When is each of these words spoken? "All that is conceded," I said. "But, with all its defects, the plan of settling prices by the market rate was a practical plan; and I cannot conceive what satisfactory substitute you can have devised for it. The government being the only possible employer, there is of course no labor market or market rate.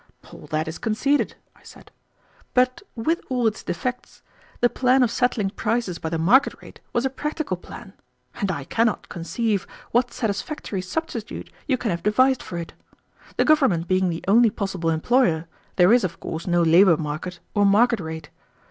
"All 0.33 0.47
that 0.47 0.67
is 0.67 0.79
conceded," 0.79 1.35
I 1.55 1.61
said. 1.61 1.91
"But, 2.55 2.81
with 2.95 3.21
all 3.29 3.45
its 3.45 3.61
defects, 3.61 4.23
the 4.59 4.67
plan 4.67 5.03
of 5.03 5.11
settling 5.11 5.51
prices 5.51 5.99
by 5.99 6.09
the 6.09 6.17
market 6.17 6.59
rate 6.59 6.79
was 6.91 7.05
a 7.05 7.09
practical 7.11 7.55
plan; 7.55 7.93
and 8.33 8.51
I 8.51 8.63
cannot 8.63 9.09
conceive 9.09 9.67
what 9.91 10.11
satisfactory 10.11 10.81
substitute 10.81 11.51
you 11.67 11.77
can 11.77 11.91
have 11.91 12.01
devised 12.01 12.41
for 12.41 12.57
it. 12.57 12.73
The 13.37 13.45
government 13.45 13.87
being 13.87 14.09
the 14.09 14.23
only 14.27 14.49
possible 14.49 14.89
employer, 14.89 15.45
there 15.75 15.93
is 15.93 16.03
of 16.03 16.19
course 16.19 16.47
no 16.47 16.63
labor 16.63 16.97
market 16.97 17.39
or 17.53 17.63
market 17.63 17.99
rate. 17.99 18.31